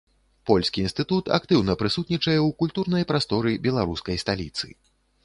Польскі 0.49 0.79
інстытут 0.85 1.27
актыўна 1.37 1.75
прысутнічае 1.81 2.37
у 2.45 2.49
культурнай 2.63 3.05
прасторы 3.13 3.55
беларускай 3.67 4.21
сталіцы. 4.23 4.67